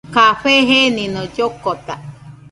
Café 0.15 0.53
jenino 0.69 1.21
llokota 1.37 1.95